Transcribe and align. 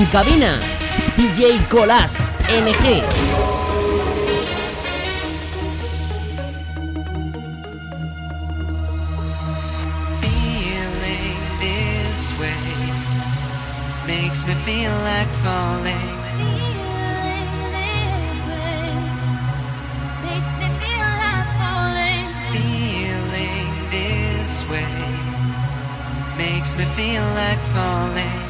En 0.00 0.06
cabina, 0.06 0.58
DJ 1.14 1.62
Colas 1.68 2.32
NG. 2.48 3.02
Makes 14.06 14.42
me 14.46 14.54
feel 14.64 14.90
like 15.04 15.28
falling. 15.44 16.08
Feeling 22.52 23.72
this 23.90 24.64
way 24.70 25.30
makes 26.38 26.74
me 26.74 26.86
feel 26.96 27.22
like 27.34 27.58
falling. 27.74 28.49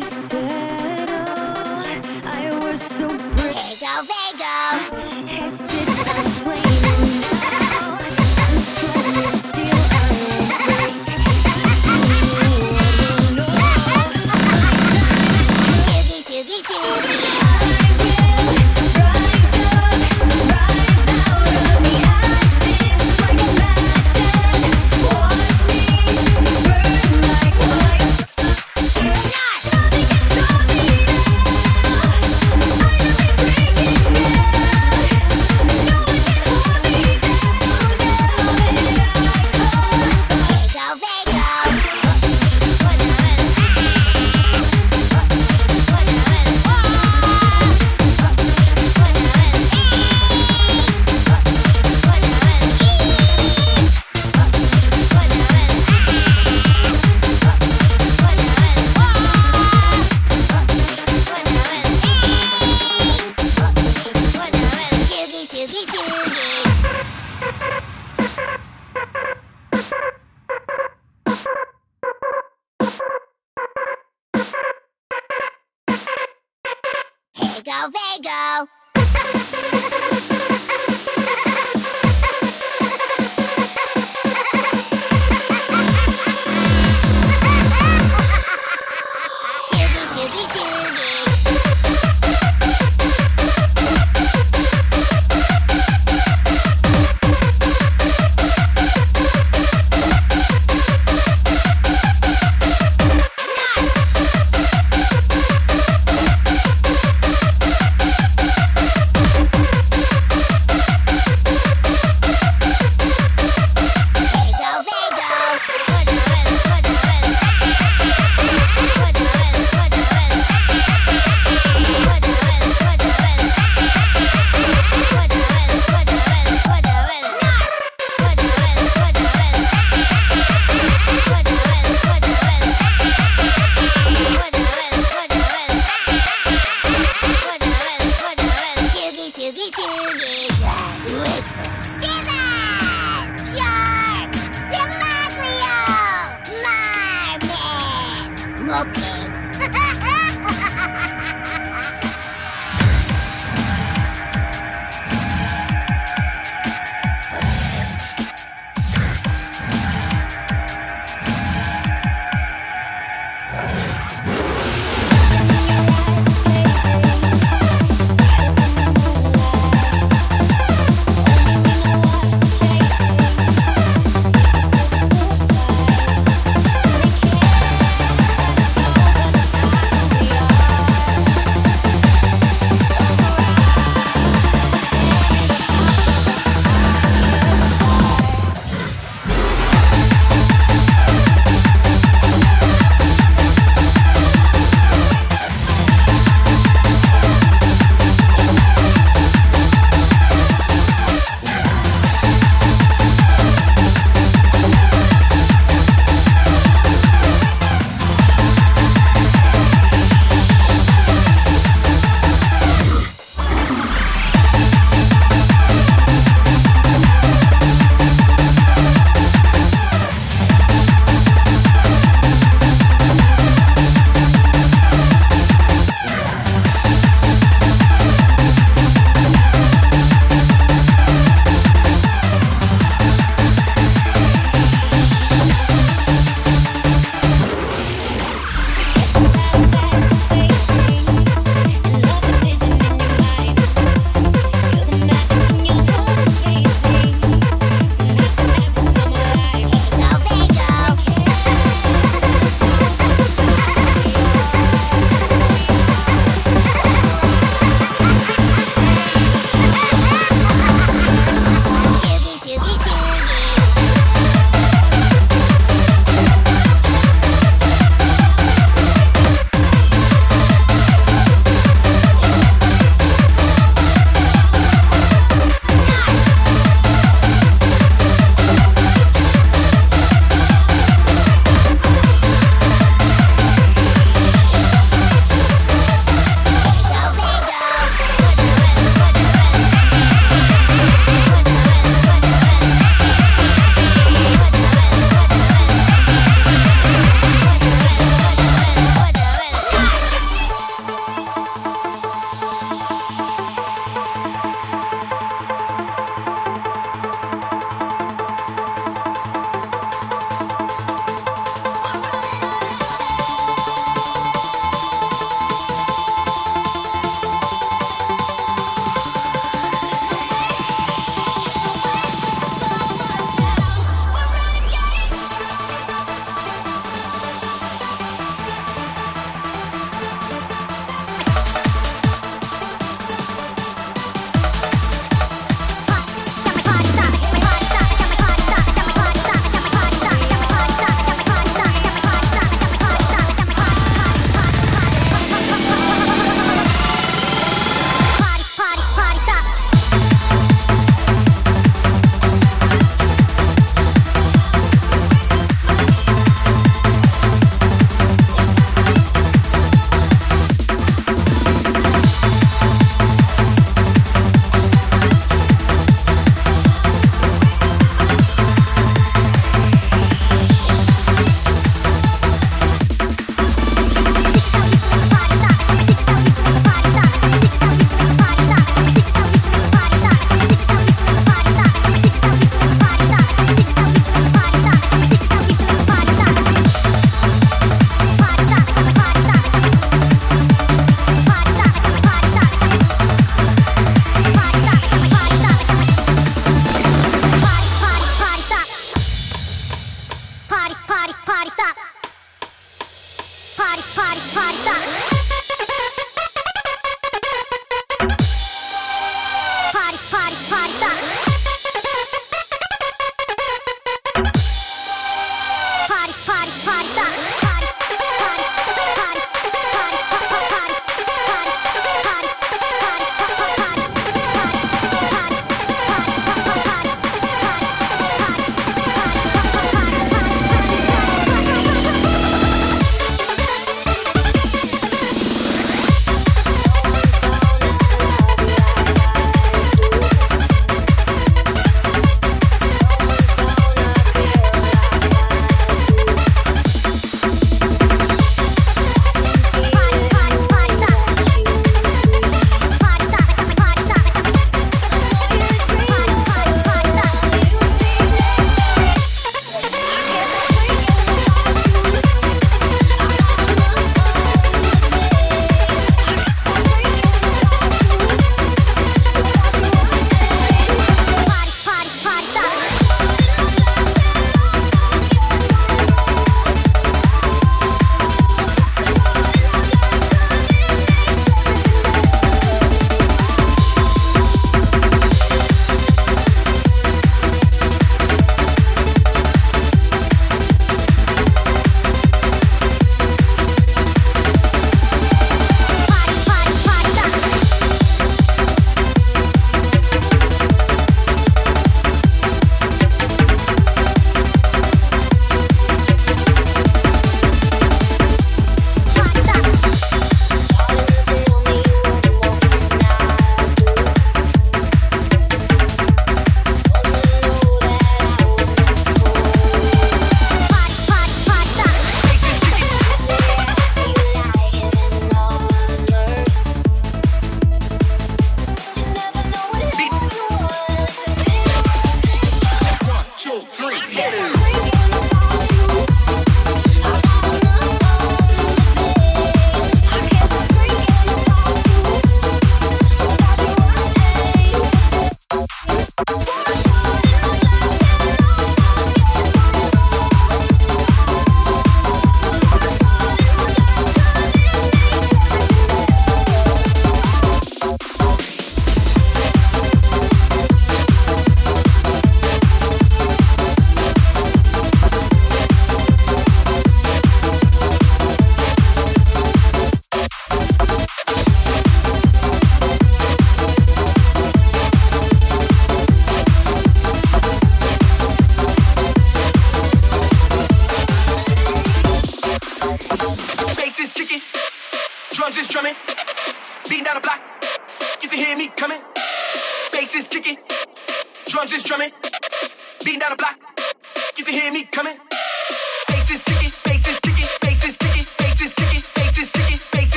settle. 0.00 1.16
I 2.24 2.58
was 2.62 2.80
so 2.80 3.08
pretty. 3.08 3.74
Vago, 3.80 4.02
Vago. 4.10 5.08
Tested 5.26 5.87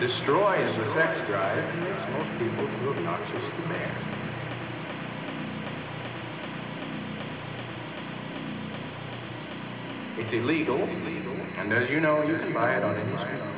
destroys 0.00 0.76
the 0.76 0.92
sex 0.94 1.20
drive, 1.26 1.58
and 1.58 1.82
makes 1.82 2.02
most 2.12 2.30
people 2.38 2.66
too 2.78 2.90
obnoxious 2.90 3.44
to 3.44 3.68
bear. 3.68 3.90
It's 10.18 10.32
illegal, 10.32 10.88
and 11.58 11.72
as 11.72 11.90
you 11.90 12.00
know, 12.00 12.22
you 12.22 12.38
can 12.38 12.52
buy 12.52 12.76
it 12.76 12.84
on 12.84 12.96
any 12.96 13.18
street 13.18 13.57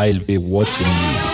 I'll 0.00 0.18
be 0.20 0.38
watching 0.38 0.86
you. 0.86 1.29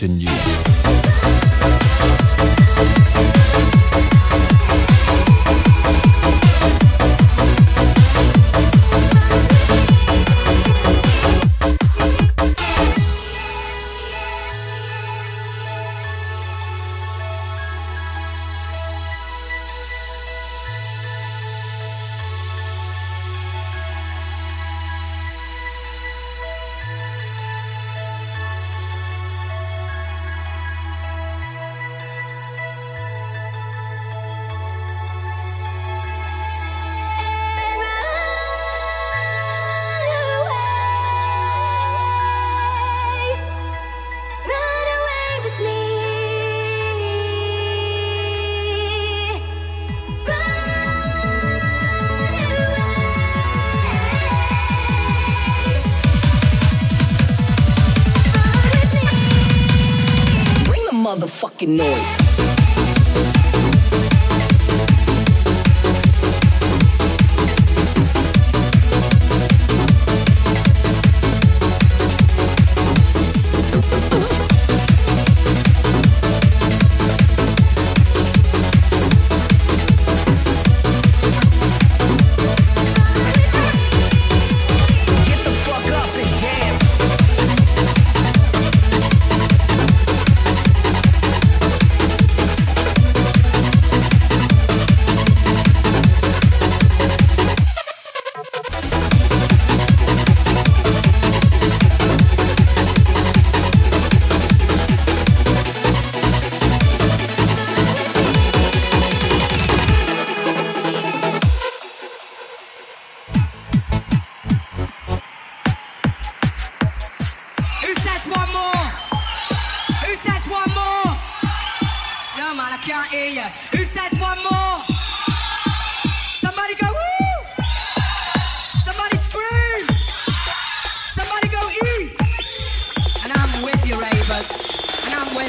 Watching 0.00 0.18
you. 0.18 0.29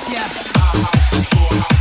with 0.09 0.13
ya. 0.13 1.80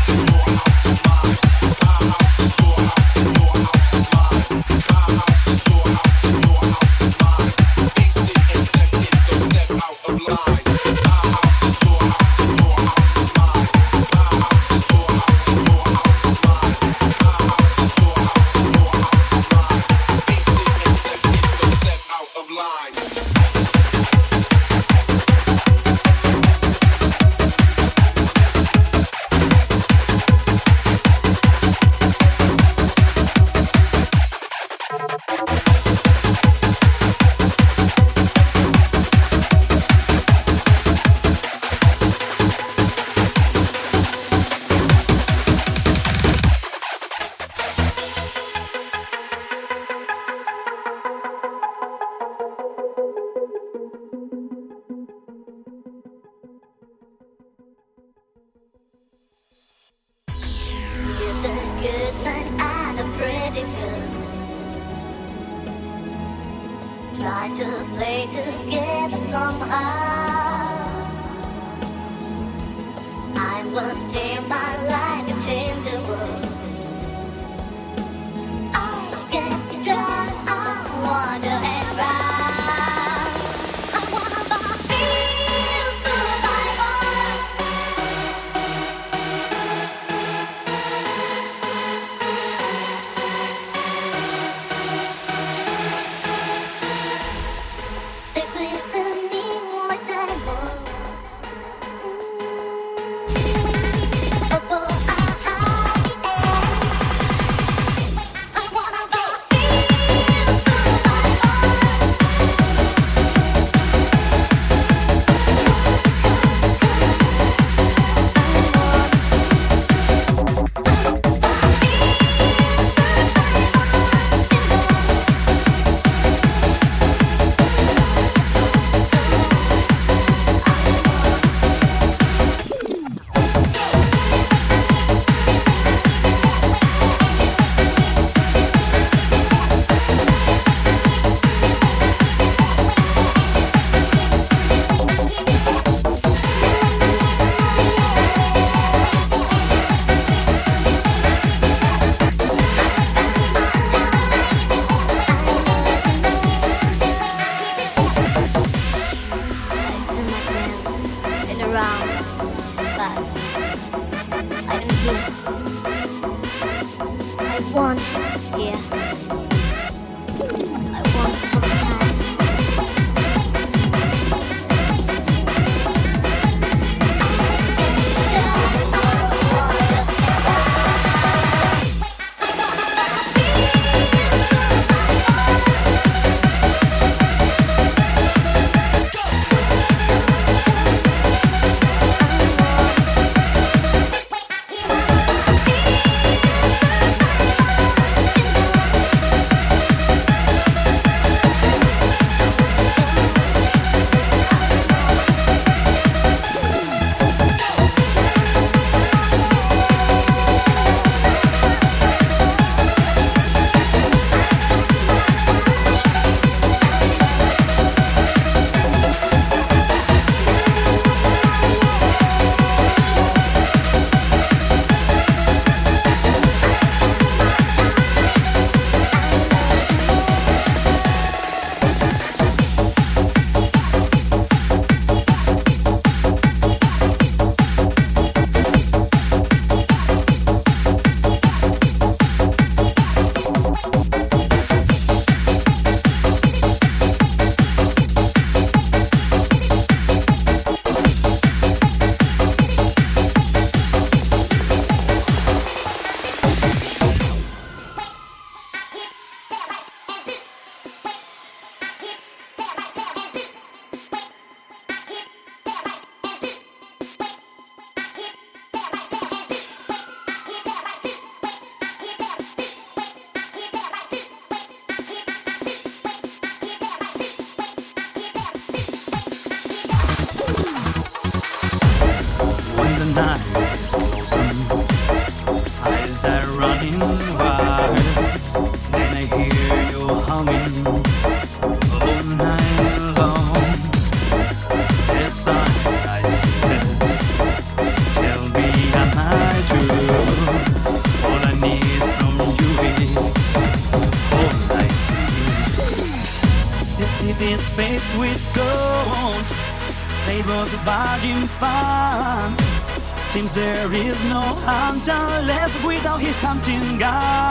Hunter 315.07 315.47
left 315.47 315.85
without 315.85 316.21
his 316.21 316.39
hunting 316.39 316.99
gun. 316.99 317.50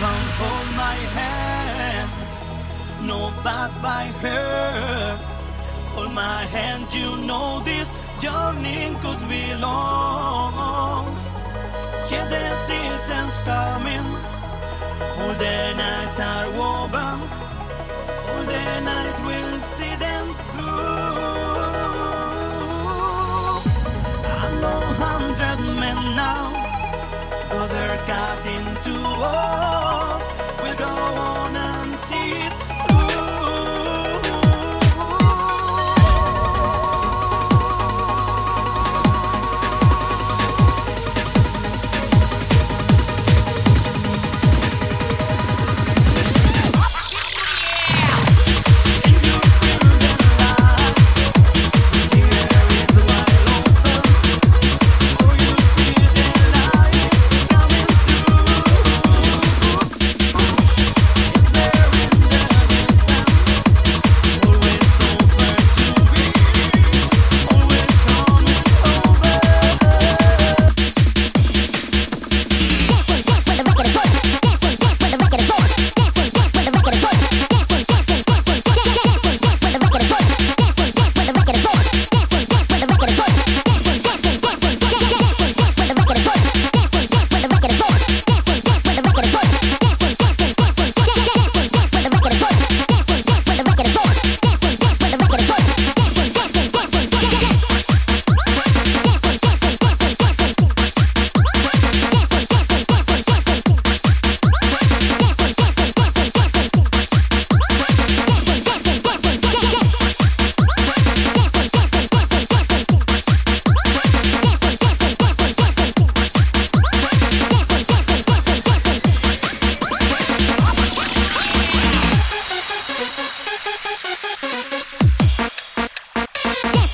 Come 0.00 0.26
hold 0.40 0.68
my 0.76 0.98
hand. 1.16 2.10
No 3.10 3.32
bad 3.44 3.70
by 3.82 4.04
hurt. 4.22 5.20
Hold 5.94 6.12
my 6.12 6.44
hand, 6.56 6.92
you 6.92 7.16
know 7.28 7.62
this 7.64 7.88
journey 8.20 8.94
could 9.02 9.22
be 9.28 9.54
long. 9.54 11.06
Yeah, 12.10 12.26
the 12.32 12.44
season's 12.66 13.38
coming. 13.48 14.06
All 15.18 15.34
the 15.44 15.58
nights 15.80 16.18
are 16.20 16.48
woven. 16.58 17.18
All 18.28 18.44
the 18.52 18.64
nights 18.88 19.18
will 19.28 19.54
see 19.76 19.94
them 20.06 20.26
through. 20.50 21.06
I 24.40 24.46
know 24.62 24.80
hundred 25.04 25.60
men 25.82 25.98
now, 26.24 26.44
but 27.50 27.66
they're 27.72 28.00
cut 28.10 28.44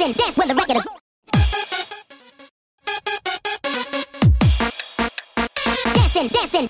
Dancing, 0.03 0.21
dance 0.25 0.37
when 0.37 0.49
the 0.49 0.55
record 0.57 0.77
is. 0.79 0.87
Dancing, 5.95 6.29
dancing. 6.29 6.69